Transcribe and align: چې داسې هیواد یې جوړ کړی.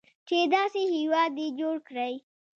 چې 0.27 0.37
داسې 0.55 0.81
هیواد 0.95 1.33
یې 1.41 1.47
جوړ 1.59 1.75
کړی. 1.87 2.13